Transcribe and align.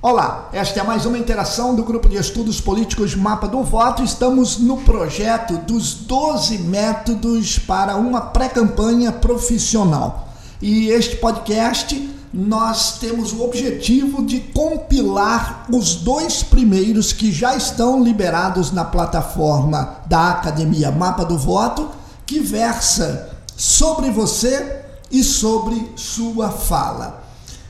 Olá, 0.00 0.48
esta 0.52 0.78
é 0.78 0.82
mais 0.84 1.06
uma 1.06 1.18
interação 1.18 1.74
do 1.74 1.82
grupo 1.82 2.08
de 2.08 2.16
estudos 2.16 2.60
políticos 2.60 3.16
Mapa 3.16 3.48
do 3.48 3.64
Voto. 3.64 4.00
Estamos 4.00 4.56
no 4.56 4.76
projeto 4.76 5.56
dos 5.56 5.92
12 5.92 6.58
métodos 6.58 7.58
para 7.58 7.96
uma 7.96 8.20
pré-campanha 8.20 9.10
profissional. 9.10 10.28
E 10.62 10.86
este 10.86 11.16
podcast 11.16 12.14
nós 12.32 12.96
temos 13.00 13.32
o 13.32 13.42
objetivo 13.42 14.24
de 14.24 14.38
compilar 14.38 15.66
os 15.68 15.96
dois 15.96 16.44
primeiros 16.44 17.12
que 17.12 17.32
já 17.32 17.56
estão 17.56 18.00
liberados 18.00 18.70
na 18.70 18.84
plataforma 18.84 19.96
da 20.06 20.30
Academia 20.30 20.92
Mapa 20.92 21.24
do 21.24 21.36
Voto, 21.36 21.88
que 22.24 22.38
versa 22.38 23.30
sobre 23.56 24.12
você 24.12 24.80
e 25.10 25.24
sobre 25.24 25.92
sua 25.96 26.50
fala. 26.50 27.26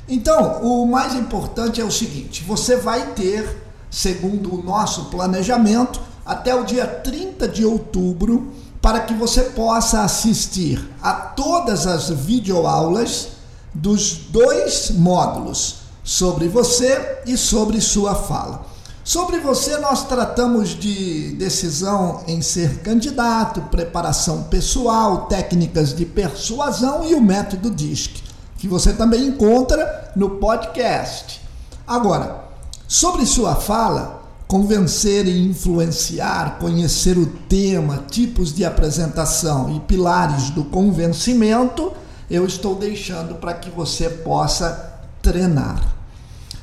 Então, 0.09 0.63
o 0.63 0.87
mais 0.87 1.15
importante 1.15 1.81
é 1.81 1.85
o 1.85 1.91
seguinte: 1.91 2.43
você 2.43 2.77
vai 2.77 3.13
ter, 3.13 3.63
segundo 3.91 4.55
o 4.55 4.63
nosso 4.63 5.07
planejamento, 5.07 6.01
até 6.25 6.55
o 6.55 6.65
dia 6.65 6.87
30 6.87 7.47
de 7.47 7.65
outubro, 7.65 8.51
para 8.81 9.01
que 9.01 9.13
você 9.13 9.43
possa 9.43 10.03
assistir 10.03 10.83
a 11.03 11.13
todas 11.13 11.87
as 11.87 12.09
videoaulas 12.09 13.29
dos 13.75 14.15
dois 14.31 14.91
módulos 14.93 15.81
sobre 16.03 16.49
você 16.49 17.21
e 17.27 17.37
sobre 17.37 17.81
sua 17.81 18.15
fala. 18.15 18.67
Sobre 19.05 19.41
você, 19.41 19.77
nós 19.79 20.07
tratamos 20.07 20.71
de 20.71 21.33
decisão 21.33 22.23
em 22.27 22.43
ser 22.43 22.81
candidato, 22.81 23.61
preparação 23.63 24.45
pessoal, 24.45 25.27
técnicas 25.27 25.95
de 25.95 26.05
persuasão 26.05 27.05
e 27.05 27.15
o 27.15 27.21
método 27.21 27.71
DISC 27.71 28.28
que 28.59 28.67
você 28.67 28.93
também 28.93 29.29
encontra 29.29 30.13
no 30.15 30.31
podcast. 30.31 31.41
Agora, 31.87 32.45
sobre 32.89 33.25
sua 33.25 33.55
fala, 33.55 34.21
convencer 34.49 35.27
e 35.27 35.47
influenciar, 35.47 36.59
conhecer 36.59 37.17
o 37.17 37.27
tema, 37.49 38.05
tipos 38.11 38.53
de 38.53 38.65
apresentação 38.65 39.75
e 39.75 39.81
pilares 39.81 40.51
do 40.51 40.65
convencimento, 40.65 41.93
eu 42.29 42.45
estou 42.45 42.75
deixando 42.75 43.37
para 43.37 43.55
que 43.55 43.71
você 43.71 44.11
possa 44.11 45.01
treinar. 45.23 45.97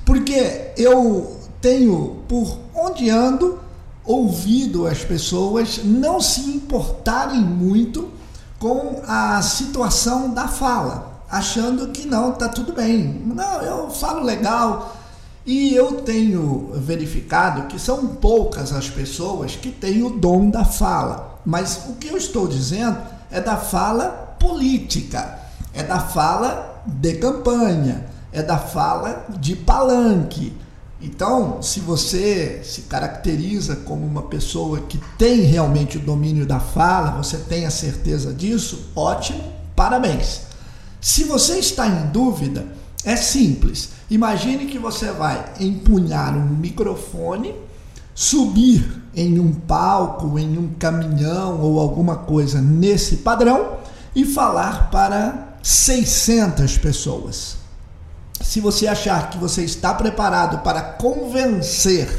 Porque 0.04 0.74
eu 0.78 1.40
tenho, 1.62 2.24
por 2.28 2.60
onde 2.76 3.10
ando, 3.10 3.58
ouvido 4.04 4.86
as 4.86 5.04
pessoas 5.04 5.80
não 5.84 6.20
se 6.20 6.42
importarem 6.42 7.40
muito 7.40 8.10
com 8.60 9.02
a 9.08 9.42
situação 9.42 10.32
da 10.32 10.48
fala 10.48 11.15
achando 11.36 11.90
que 11.90 12.08
não, 12.08 12.32
tá 12.32 12.48
tudo 12.48 12.72
bem. 12.72 13.22
Não, 13.26 13.62
eu 13.62 13.90
falo 13.90 14.24
legal. 14.24 14.96
E 15.46 15.76
eu 15.76 16.02
tenho 16.02 16.72
verificado 16.76 17.64
que 17.64 17.78
são 17.78 18.08
poucas 18.08 18.72
as 18.72 18.90
pessoas 18.90 19.56
que 19.56 19.70
têm 19.70 20.02
o 20.02 20.12
dom 20.12 20.50
da 20.50 20.64
fala. 20.64 21.42
Mas 21.46 21.88
o 21.90 21.96
que 21.96 22.08
eu 22.08 22.16
estou 22.16 22.48
dizendo 22.48 22.98
é 23.30 23.42
da 23.42 23.58
fala 23.58 24.38
política, 24.40 25.40
é 25.74 25.84
da 25.84 26.00
fala 26.00 26.82
de 26.88 27.16
campanha, 27.16 28.06
é 28.32 28.42
da 28.42 28.58
fala 28.58 29.26
de 29.38 29.58
palanque. 29.58 30.56
Então, 31.02 31.62
se 31.62 31.82
você 31.82 32.62
se 32.64 32.84
caracteriza 32.84 33.76
como 33.76 34.06
uma 34.06 34.24
pessoa 34.24 34.80
que 34.80 35.00
tem 35.18 35.42
realmente 35.42 35.98
o 35.98 36.02
domínio 36.02 36.46
da 36.46 36.62
fala, 36.62 37.12
você 37.12 37.38
tem 37.38 37.66
a 37.66 37.72
certeza 37.72 38.34
disso, 38.34 38.90
ótimo, 38.96 39.44
parabéns. 39.76 40.45
Se 41.06 41.24
você 41.24 41.60
está 41.60 41.86
em 41.86 42.08
dúvida, 42.08 42.66
é 43.04 43.16
simples. 43.16 43.90
Imagine 44.10 44.66
que 44.66 44.80
você 44.80 45.12
vai 45.12 45.54
empunhar 45.60 46.36
um 46.36 46.48
microfone, 46.48 47.54
subir 48.16 49.04
em 49.16 49.40
um 49.40 49.54
palco, 49.54 50.40
em 50.40 50.58
um 50.58 50.74
caminhão 50.80 51.62
ou 51.62 51.80
alguma 51.80 52.16
coisa 52.16 52.60
nesse 52.60 53.18
padrão 53.18 53.78
e 54.16 54.26
falar 54.26 54.90
para 54.90 55.58
600 55.62 56.80
pessoas. 56.80 57.58
Se 58.42 58.60
você 58.60 58.88
achar 58.88 59.30
que 59.30 59.38
você 59.38 59.64
está 59.64 59.94
preparado 59.94 60.64
para 60.64 60.82
convencer 60.82 62.10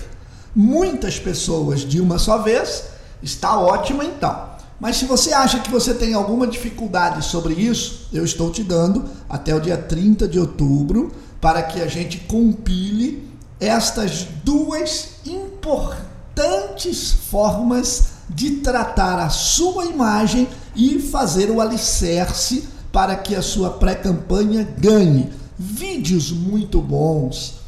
muitas 0.54 1.18
pessoas 1.18 1.80
de 1.80 2.00
uma 2.00 2.20
só 2.20 2.38
vez, 2.38 2.84
está 3.20 3.58
ótimo 3.58 4.04
então. 4.04 4.55
Mas 4.78 4.96
se 4.96 5.06
você 5.06 5.32
acha 5.32 5.60
que 5.60 5.70
você 5.70 5.94
tem 5.94 6.12
alguma 6.12 6.46
dificuldade 6.46 7.24
sobre 7.24 7.54
isso, 7.54 8.08
eu 8.12 8.24
estou 8.24 8.50
te 8.50 8.62
dando 8.62 9.04
até 9.28 9.54
o 9.54 9.60
dia 9.60 9.76
30 9.76 10.28
de 10.28 10.38
outubro 10.38 11.12
para 11.40 11.62
que 11.62 11.80
a 11.80 11.86
gente 11.86 12.18
compile 12.20 13.26
estas 13.58 14.26
duas 14.44 15.20
importantes 15.24 17.12
formas 17.30 18.16
de 18.28 18.56
tratar 18.56 19.18
a 19.18 19.30
sua 19.30 19.86
imagem 19.86 20.48
e 20.74 20.98
fazer 21.00 21.50
o 21.50 21.60
alicerce 21.60 22.68
para 22.92 23.16
que 23.16 23.34
a 23.34 23.42
sua 23.42 23.70
pré-campanha 23.70 24.68
ganhe. 24.78 25.32
Vídeos 25.58 26.30
muito 26.30 26.82
bons, 26.82 27.60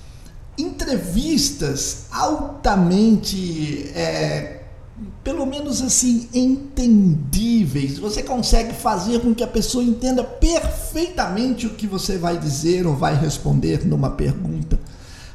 entrevistas 0.58 2.06
altamente 2.10 3.90
é, 3.94 4.57
pelo 5.28 5.44
menos 5.44 5.82
assim, 5.82 6.26
entendíveis. 6.32 7.98
Você 7.98 8.22
consegue 8.22 8.72
fazer 8.72 9.20
com 9.20 9.34
que 9.34 9.44
a 9.44 9.46
pessoa 9.46 9.84
entenda 9.84 10.24
perfeitamente 10.24 11.66
o 11.66 11.74
que 11.74 11.86
você 11.86 12.16
vai 12.16 12.38
dizer 12.38 12.86
ou 12.86 12.96
vai 12.96 13.14
responder 13.14 13.86
numa 13.86 14.08
pergunta. 14.08 14.80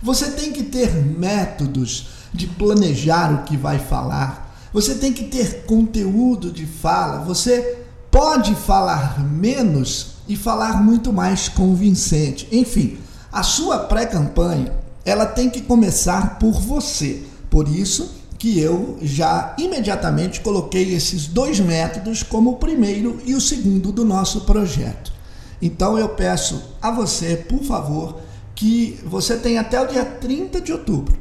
Você 0.02 0.32
tem 0.32 0.52
que 0.52 0.64
ter 0.64 0.96
métodos 0.96 2.08
de 2.34 2.48
planejar 2.48 3.32
o 3.36 3.44
que 3.44 3.56
vai 3.56 3.78
falar. 3.78 4.58
Você 4.74 4.96
tem 4.96 5.14
que 5.14 5.26
ter 5.26 5.64
conteúdo 5.66 6.52
de 6.52 6.66
fala. 6.66 7.24
Você 7.26 7.78
pode 8.10 8.56
falar 8.56 9.24
menos 9.24 10.16
e 10.28 10.36
falar 10.36 10.82
muito 10.82 11.14
mais 11.14 11.48
convincente. 11.48 12.48
Enfim, 12.52 12.98
a 13.32 13.44
sua 13.44 13.78
pré-campanha, 13.78 14.74
ela 15.06 15.28
tem 15.28 15.52
que 15.52 15.62
começar 15.62 16.40
por 16.40 16.60
você. 16.60 17.22
Por 17.48 17.68
isso, 17.68 18.23
que 18.44 18.60
eu 18.60 18.98
já 19.02 19.56
imediatamente 19.58 20.42
coloquei 20.42 20.94
esses 20.94 21.28
dois 21.28 21.62
métodos 21.62 22.24
como 22.24 22.50
o 22.50 22.56
primeiro 22.58 23.22
e 23.26 23.34
o 23.36 23.40
segundo 23.40 23.90
do 23.90 24.04
nosso 24.04 24.42
projeto. 24.42 25.14
Então 25.62 25.98
eu 25.98 26.10
peço 26.10 26.62
a 26.82 26.92
você, 26.92 27.38
por 27.38 27.64
favor, 27.64 28.20
que 28.54 29.00
você 29.06 29.38
tenha 29.38 29.62
até 29.62 29.80
o 29.80 29.88
dia 29.88 30.04
30 30.04 30.60
de 30.60 30.74
outubro. 30.74 31.18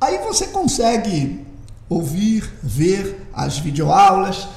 Aí 0.00 0.20
você 0.24 0.46
consegue 0.46 1.44
ouvir, 1.86 2.50
ver 2.62 3.28
as 3.34 3.58
videoaulas, 3.58 4.48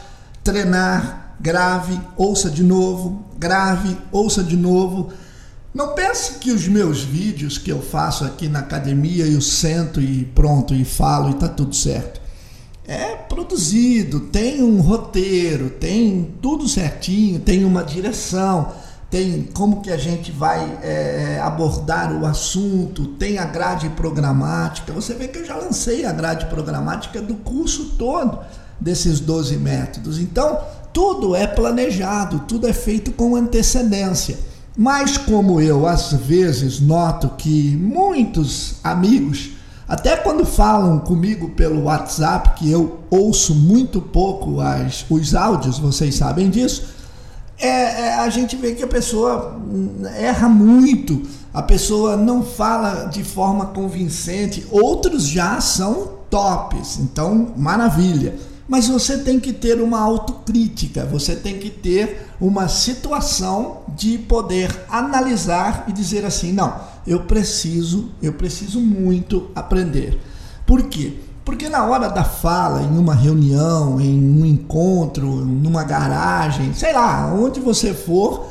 treinar, 0.46 1.36
grave, 1.42 2.00
ouça 2.16 2.50
de 2.50 2.64
novo, 2.64 3.26
grave, 3.38 3.98
ouça 4.14 4.42
de 4.42 4.56
novo 4.56 5.12
não 5.76 5.90
pense 5.90 6.36
que 6.40 6.52
os 6.52 6.70
meus 6.70 7.02
vídeos 7.04 7.58
que 7.58 7.70
eu 7.70 7.82
faço 7.82 8.24
aqui 8.24 8.48
na 8.48 8.60
academia 8.60 9.26
eu 9.26 9.42
sento 9.42 10.00
e 10.00 10.24
pronto 10.24 10.74
e 10.74 10.86
falo 10.86 11.32
e 11.32 11.34
tá 11.34 11.50
tudo 11.50 11.76
certo. 11.76 12.22
É 12.88 13.14
produzido, 13.18 14.22
tem 14.22 14.64
um 14.64 14.80
roteiro, 14.80 15.70
tem 15.72 16.34
tudo 16.42 16.70
certinho, 16.70 17.42
tem 17.42 17.66
uma 17.66 17.84
direção, 17.84 18.72
tem 19.12 19.50
como 19.54 19.82
que 19.82 19.92
a 19.92 19.98
gente 19.98 20.32
vai 20.32 20.80
é, 20.82 21.42
abordar 21.44 22.14
o 22.14 22.26
assunto, 22.26 23.08
tem 23.08 23.38
a 23.38 23.44
grade 23.44 23.90
programática. 23.90 24.94
Você 24.94 25.14
vê 25.14 25.28
que 25.28 25.40
eu 25.40 25.46
já 25.46 25.58
lancei 25.58 26.06
a 26.06 26.14
grade 26.14 26.46
programática 26.46 27.22
do 27.22 27.36
curso 27.36 27.96
todo 27.98 28.40
desses 28.80 29.20
12 29.20 29.58
métodos. 29.58 30.20
Então, 30.20 30.58
tudo 30.94 31.36
é 31.36 31.46
planejado, 31.46 32.40
tudo 32.48 32.66
é 32.66 32.72
feito 32.72 33.12
com 33.12 33.36
antecedência. 33.36 34.55
Mas 34.78 35.18
como 35.18 35.62
eu 35.62 35.88
às 35.88 36.12
vezes 36.12 36.82
noto 36.82 37.30
que 37.38 37.76
muitos 37.78 38.76
amigos, 38.84 39.52
até 39.88 40.18
quando 40.18 40.46
falam 40.46 41.00
comigo 41.00 41.50
pelo 41.52 41.84
WhatsApp, 41.84 42.60
que 42.60 42.70
eu 42.70 43.00
ouço 43.10 43.56
muito 43.56 44.02
pouco 44.02 44.60
as, 44.60 45.06
os 45.10 45.34
áudios, 45.34 45.80
vocês 45.80 46.16
sabem 46.16 46.50
disso, 46.50 46.94
é, 47.58 47.68
é, 47.68 48.16
a 48.16 48.30
gente 48.30 48.58
vê 48.58 48.76
que 48.76 48.84
a 48.84 48.88
pessoa 48.88 49.58
erra 50.18 50.50
muito, 50.50 51.24
a 51.54 51.62
pessoa 51.62 52.18
não 52.18 52.44
fala 52.44 53.06
de 53.06 53.24
forma 53.24 53.68
convincente, 53.68 54.68
outros 54.70 55.26
já 55.26 55.62
são 55.62 56.16
tops, 56.30 57.00
então 57.00 57.54
maravilha 57.56 58.36
mas 58.68 58.88
você 58.88 59.20
tem 59.20 59.40
que 59.40 59.54
ter 59.54 59.80
uma 59.80 60.00
autocrítica, 60.00 61.06
você 61.06 61.36
tem 61.36 61.60
que 61.60 61.70
ter 61.70 62.28
uma 62.42 62.68
situação 62.68 63.84
de 63.96 64.18
poder 64.18 64.86
analisar 64.90 65.86
e 65.88 65.92
dizer 65.92 66.26
assim: 66.26 66.52
não, 66.52 66.76
eu 67.06 67.22
preciso, 67.22 68.12
eu 68.22 68.34
preciso 68.34 68.80
muito 68.80 69.52
aprender. 69.54 70.20
Por 70.66 70.84
quê? 70.84 71.14
Porque 71.44 71.70
na 71.70 71.86
hora 71.86 72.10
da 72.10 72.24
fala, 72.24 72.82
em 72.82 72.98
uma 72.98 73.14
reunião, 73.14 74.02
em 74.02 74.20
um 74.20 74.44
encontro, 74.44 75.28
numa 75.28 75.84
garagem, 75.84 76.74
sei 76.74 76.92
lá, 76.92 77.32
onde 77.32 77.60
você 77.60 77.94
for, 77.94 78.48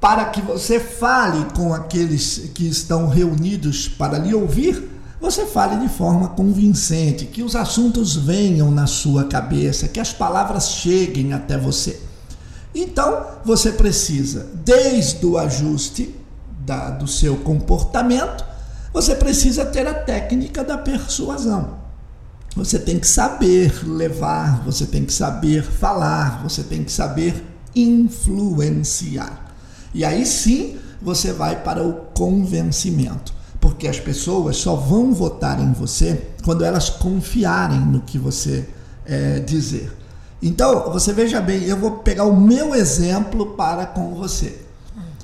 para 0.00 0.24
que 0.26 0.40
você 0.40 0.80
fale 0.80 1.44
com 1.54 1.74
aqueles 1.74 2.50
que 2.54 2.66
estão 2.66 3.08
reunidos 3.08 3.88
para 3.88 4.16
lhe 4.16 4.34
ouvir, 4.34 4.93
você 5.24 5.46
fale 5.46 5.78
de 5.78 5.88
forma 5.88 6.28
convincente, 6.28 7.24
que 7.24 7.42
os 7.42 7.56
assuntos 7.56 8.14
venham 8.14 8.70
na 8.70 8.86
sua 8.86 9.24
cabeça, 9.24 9.88
que 9.88 9.98
as 9.98 10.12
palavras 10.12 10.68
cheguem 10.68 11.32
até 11.32 11.56
você. 11.56 11.98
Então, 12.74 13.24
você 13.42 13.72
precisa, 13.72 14.50
desde 14.62 15.24
o 15.24 15.38
ajuste 15.38 16.14
da, 16.66 16.90
do 16.90 17.06
seu 17.06 17.38
comportamento, 17.38 18.44
você 18.92 19.14
precisa 19.14 19.64
ter 19.64 19.86
a 19.86 19.94
técnica 19.94 20.62
da 20.62 20.76
persuasão. 20.76 21.78
Você 22.54 22.78
tem 22.78 22.98
que 22.98 23.06
saber 23.08 23.82
levar, 23.88 24.62
você 24.62 24.84
tem 24.84 25.06
que 25.06 25.12
saber 25.12 25.64
falar, 25.64 26.42
você 26.42 26.62
tem 26.62 26.84
que 26.84 26.92
saber 26.92 27.42
influenciar. 27.74 29.54
E 29.94 30.04
aí 30.04 30.26
sim 30.26 30.76
você 31.00 31.32
vai 31.32 31.62
para 31.62 31.82
o 31.82 31.94
convencimento, 32.14 33.32
porque 33.64 33.88
as 33.88 33.98
pessoas 33.98 34.58
só 34.58 34.76
vão 34.76 35.14
votar 35.14 35.58
em 35.58 35.72
você 35.72 36.20
quando 36.44 36.66
elas 36.66 36.90
confiarem 36.90 37.80
no 37.80 38.02
que 38.02 38.18
você 38.18 38.68
é, 39.06 39.40
dizer. 39.40 39.90
Então, 40.42 40.92
você 40.92 41.14
veja 41.14 41.40
bem, 41.40 41.62
eu 41.62 41.78
vou 41.78 41.92
pegar 41.92 42.24
o 42.24 42.38
meu 42.38 42.74
exemplo 42.74 43.54
para 43.56 43.86
com 43.86 44.14
você. 44.16 44.60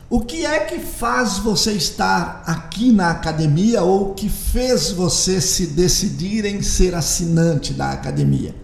O 0.08 0.22
que 0.22 0.46
é 0.46 0.60
que 0.60 0.78
faz 0.78 1.36
você 1.36 1.72
estar 1.72 2.42
aqui 2.46 2.90
na 2.90 3.10
academia 3.10 3.82
ou 3.82 4.14
que 4.14 4.30
fez 4.30 4.90
você 4.90 5.38
se 5.38 5.66
decidir 5.66 6.46
em 6.46 6.62
ser 6.62 6.94
assinante 6.94 7.74
da 7.74 7.90
academia? 7.90 8.54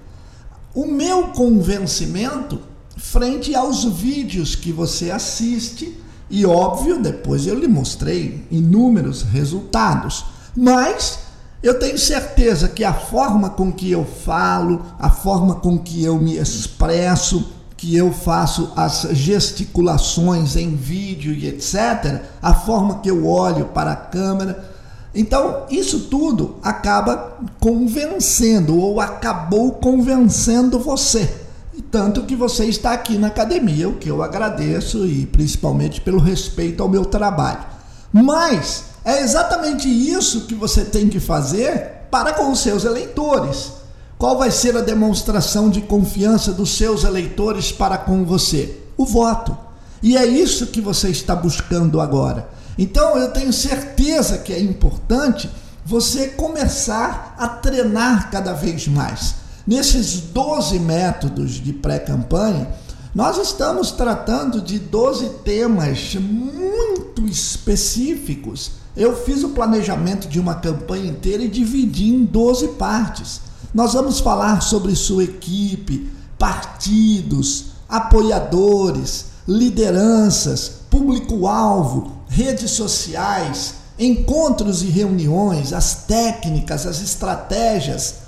O 0.75 0.87
meu 0.87 1.29
convencimento 1.29 2.61
frente 2.97 3.55
aos 3.55 3.85
vídeos 3.85 4.55
que 4.55 4.73
você 4.73 5.11
assiste 5.11 6.01
e 6.29 6.45
óbvio, 6.45 7.01
depois 7.01 7.47
eu 7.47 7.55
lhe 7.55 7.69
mostrei 7.69 8.45
inúmeros 8.51 9.23
resultados, 9.23 10.25
mas 10.57 11.21
eu 11.63 11.79
tenho 11.79 11.99
certeza 11.99 12.69
que 12.69 12.85
a 12.85 12.93
forma 12.93 13.51
com 13.51 13.73
que 13.73 13.91
eu 13.91 14.05
falo, 14.05 14.83
a 14.99 15.09
forma 15.09 15.57
com 15.57 15.79
que 15.79 16.03
eu 16.03 16.19
me 16.19 16.37
expresso, 16.37 17.53
que 17.77 17.97
eu 17.97 18.13
faço 18.13 18.73
as 18.75 19.09
gesticulações 19.13 20.57
em 20.57 20.75
vídeo 20.75 21.33
e 21.33 21.47
etc., 21.47 22.23
a 22.43 22.55
forma 22.55 22.99
que 22.99 23.11
eu 23.11 23.27
olho 23.27 23.67
para 23.67 23.93
a 23.93 23.97
câmera, 23.97 24.75
então, 25.15 25.65
isso 25.71 26.01
tudo 26.11 26.57
acaba 26.63 27.39
convencendo 27.59 28.79
ou 28.79 29.01
acabou 29.01 29.73
convencendo 29.73 30.79
você 30.79 31.46
tanto 31.83 32.25
que 32.25 32.35
você 32.35 32.65
está 32.65 32.93
aqui 32.93 33.19
na 33.19 33.27
academia, 33.27 33.89
o 33.89 33.97
que 33.97 34.09
eu 34.09 34.23
agradeço 34.23 35.07
e 35.07 35.27
principalmente 35.27 36.01
pelo 36.01 36.19
respeito 36.19 36.83
ao 36.83 36.89
meu 36.89 37.05
trabalho. 37.05 37.65
Mas 38.13 38.85
é 39.05 39.21
exatamente 39.21 39.89
isso 39.89 40.47
que 40.47 40.55
você 40.55 40.85
tem 40.85 41.09
que 41.09 41.21
fazer 41.21 42.09
para 42.11 42.33
com 42.33 42.51
os 42.51 42.61
seus 42.61 42.85
eleitores. 42.85 43.73
Qual 44.19 44.39
vai 44.39 44.51
ser 44.51 44.77
a 44.77 44.81
demonstração 44.81 45.69
de 45.69 45.83
confiança 45.83 46.53
dos 46.53 46.77
seus 46.77 47.05
eleitores 47.05 47.71
para 47.71 47.99
com 47.99 48.25
você? 48.25 48.81
O 48.97 49.05
voto. 49.05 49.57
E 50.03 50.17
é 50.17 50.25
isso 50.25 50.69
que 50.69 50.81
você 50.81 51.11
está 51.11 51.37
buscando 51.37 52.01
agora. 52.01 52.49
Então 52.79 53.17
eu 53.17 53.31
tenho 53.31 53.53
certeza 53.53 54.39
que 54.39 54.53
é 54.53 54.61
importante 54.61 55.51
você 55.85 56.29
começar 56.29 57.35
a 57.39 57.47
treinar 57.47 58.31
cada 58.31 58.53
vez 58.53 58.89
mais. 58.89 59.46
Nesses 59.67 60.21
12 60.21 60.79
métodos 60.79 61.55
de 61.55 61.73
pré-campanha, 61.73 62.69
nós 63.13 63.37
estamos 63.37 63.91
tratando 63.91 64.61
de 64.61 64.79
12 64.79 65.29
temas 65.43 66.15
muito 66.15 67.27
específicos. 67.27 68.71
Eu 68.97 69.17
fiz 69.17 69.43
o 69.43 69.49
planejamento 69.49 70.29
de 70.29 70.39
uma 70.39 70.55
campanha 70.55 71.11
inteira 71.11 71.43
e 71.43 71.49
dividi 71.49 72.15
em 72.15 72.25
12 72.25 72.69
partes. 72.79 73.41
Nós 73.75 73.95
vamos 73.95 74.21
falar 74.21 74.63
sobre 74.63 74.95
sua 74.95 75.25
equipe, 75.25 76.13
partidos, 76.39 77.65
apoiadores, 77.89 79.27
lideranças, 79.49 80.71
público-alvo, 80.89 82.13
redes 82.29 82.71
sociais, 82.71 83.75
encontros 83.99 84.83
e 84.83 84.87
reuniões, 84.87 85.73
as 85.73 86.05
técnicas, 86.05 86.87
as 86.87 87.03
estratégias 87.03 88.26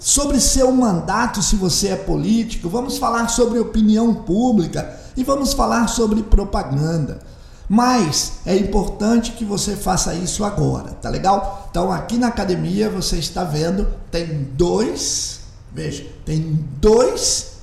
sobre 0.00 0.40
seu 0.40 0.72
mandato, 0.72 1.42
se 1.42 1.54
você 1.56 1.88
é 1.88 1.96
político, 1.96 2.70
vamos 2.70 2.96
falar 2.96 3.28
sobre 3.28 3.58
opinião 3.58 4.14
pública 4.14 4.98
e 5.14 5.22
vamos 5.22 5.52
falar 5.52 5.86
sobre 5.88 6.22
propaganda. 6.22 7.20
Mas 7.68 8.38
é 8.46 8.56
importante 8.56 9.32
que 9.32 9.44
você 9.44 9.76
faça 9.76 10.14
isso 10.14 10.42
agora, 10.42 10.92
tá 10.94 11.10
legal? 11.10 11.68
Então 11.70 11.92
aqui 11.92 12.16
na 12.16 12.28
academia 12.28 12.88
você 12.88 13.16
está 13.18 13.44
vendo, 13.44 13.86
tem 14.10 14.48
dois, 14.54 15.40
veja, 15.72 16.06
tem 16.24 16.66
dois 16.80 17.58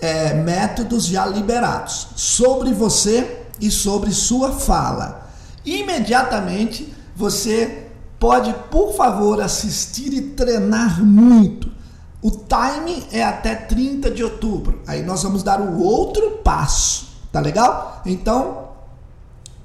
é, 0.00 0.34
métodos 0.34 1.06
já 1.06 1.24
liberados 1.24 2.08
sobre 2.16 2.72
você 2.72 3.44
e 3.60 3.70
sobre 3.70 4.10
sua 4.10 4.52
fala. 4.52 5.30
Imediatamente 5.64 6.92
você 7.14 7.86
pode, 8.18 8.52
por 8.70 8.94
favor, 8.94 9.40
assistir 9.40 10.12
e 10.12 10.20
treinar 10.20 11.02
muito 11.02 11.75
o 12.22 12.30
time 12.30 13.04
é 13.12 13.22
até 13.22 13.54
30 13.54 14.10
de 14.10 14.24
outubro. 14.24 14.80
Aí 14.86 15.02
nós 15.02 15.22
vamos 15.22 15.42
dar 15.42 15.60
o 15.60 15.80
outro 15.80 16.38
passo, 16.42 17.08
tá 17.30 17.40
legal? 17.40 18.02
Então, 18.06 18.68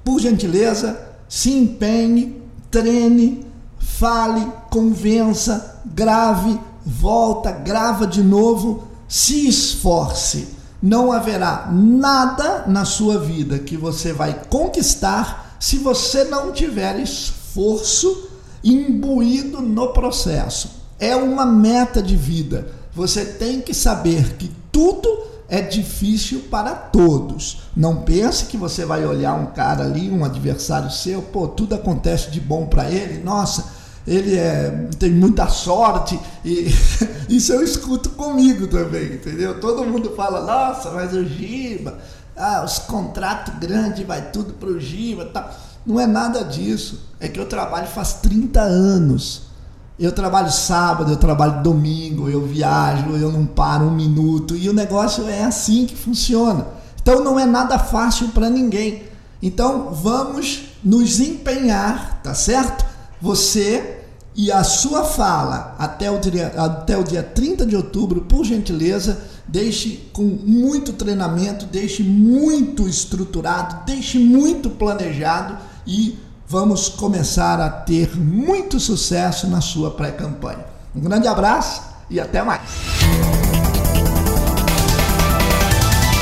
por 0.04 0.20
gentileza, 0.20 1.00
se 1.28 1.50
empenhe, 1.50 2.42
treine, 2.70 3.46
fale, 3.78 4.46
convença, 4.70 5.80
grave, 5.84 6.60
volta, 6.84 7.50
grava 7.50 8.06
de 8.06 8.22
novo, 8.22 8.86
se 9.08 9.48
esforce. 9.48 10.48
Não 10.82 11.12
haverá 11.12 11.68
nada 11.72 12.64
na 12.66 12.84
sua 12.84 13.18
vida 13.18 13.58
que 13.58 13.76
você 13.76 14.12
vai 14.12 14.42
conquistar 14.50 15.56
se 15.58 15.78
você 15.78 16.24
não 16.24 16.52
tiver 16.52 16.98
esforço 16.98 18.28
imbuído 18.64 19.62
no 19.62 19.92
processo 19.92 20.81
é 21.02 21.16
uma 21.16 21.44
meta 21.44 22.00
de 22.00 22.14
vida. 22.14 22.68
Você 22.94 23.24
tem 23.24 23.60
que 23.60 23.74
saber 23.74 24.36
que 24.36 24.48
tudo 24.70 25.08
é 25.48 25.60
difícil 25.60 26.44
para 26.48 26.76
todos. 26.76 27.62
Não 27.76 28.02
pense 28.02 28.44
que 28.44 28.56
você 28.56 28.84
vai 28.84 29.04
olhar 29.04 29.34
um 29.34 29.46
cara 29.46 29.82
ali, 29.82 30.08
um 30.08 30.24
adversário 30.24 30.92
seu, 30.92 31.20
pô, 31.20 31.48
tudo 31.48 31.74
acontece 31.74 32.30
de 32.30 32.40
bom 32.40 32.66
para 32.66 32.88
ele. 32.88 33.20
Nossa, 33.20 33.66
ele 34.06 34.36
é, 34.36 34.88
tem 34.96 35.10
muita 35.10 35.48
sorte 35.48 36.18
e 36.44 36.68
isso 37.28 37.52
eu 37.52 37.64
escuto 37.64 38.10
comigo 38.10 38.68
também, 38.68 39.14
entendeu? 39.14 39.60
Todo 39.60 39.84
mundo 39.84 40.14
fala, 40.14 40.46
nossa, 40.46 40.92
mas 40.92 41.12
o 41.12 41.24
Giba, 41.24 41.98
ah, 42.36 42.62
os 42.64 42.78
contratos 42.78 43.54
grandes, 43.58 44.06
vai 44.06 44.30
tudo 44.30 44.52
pro 44.52 44.78
Giba, 44.78 45.24
tá? 45.24 45.50
Não 45.84 45.98
é 45.98 46.06
nada 46.06 46.44
disso. 46.44 47.00
É 47.18 47.26
que 47.26 47.40
eu 47.40 47.46
trabalho 47.46 47.88
faz 47.88 48.14
30 48.14 48.60
anos. 48.60 49.51
Eu 49.98 50.12
trabalho 50.12 50.50
sábado, 50.50 51.12
eu 51.12 51.16
trabalho 51.16 51.62
domingo, 51.62 52.28
eu 52.28 52.44
viajo, 52.44 53.10
eu 53.10 53.30
não 53.30 53.46
paro 53.46 53.84
um 53.84 53.94
minuto 53.94 54.56
e 54.56 54.68
o 54.68 54.72
negócio 54.72 55.28
é 55.28 55.44
assim 55.44 55.86
que 55.86 55.94
funciona. 55.94 56.66
Então 57.00 57.22
não 57.22 57.38
é 57.38 57.44
nada 57.44 57.78
fácil 57.78 58.28
para 58.28 58.48
ninguém. 58.48 59.04
Então 59.42 59.90
vamos 59.92 60.68
nos 60.82 61.20
empenhar, 61.20 62.20
tá 62.22 62.34
certo? 62.34 62.84
Você 63.20 64.00
e 64.34 64.50
a 64.50 64.64
sua 64.64 65.04
fala 65.04 65.76
até 65.78 66.10
o 66.10 66.18
dia, 66.18 66.54
até 66.56 66.96
o 66.96 67.04
dia 67.04 67.22
30 67.22 67.66
de 67.66 67.76
outubro, 67.76 68.22
por 68.22 68.44
gentileza, 68.44 69.20
deixe 69.46 70.08
com 70.12 70.22
muito 70.22 70.94
treinamento, 70.94 71.66
deixe 71.66 72.02
muito 72.02 72.88
estruturado, 72.88 73.84
deixe 73.84 74.18
muito 74.18 74.70
planejado 74.70 75.58
e 75.86 76.18
vamos 76.52 76.86
começar 76.86 77.58
a 77.60 77.70
ter 77.70 78.14
muito 78.14 78.78
sucesso 78.78 79.46
na 79.46 79.62
sua 79.62 79.90
pré-campanha. 79.90 80.66
Um 80.94 81.00
grande 81.00 81.26
abraço 81.26 81.80
e 82.10 82.20
até 82.20 82.42
mais. 82.42 82.60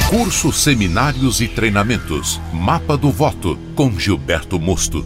Cursos, 0.08 0.62
seminários 0.62 1.40
e 1.40 1.48
treinamentos. 1.48 2.40
Mapa 2.52 2.96
do 2.96 3.10
Voto 3.10 3.58
com 3.74 3.90
Gilberto 3.98 4.56
Mosto. 4.60 5.04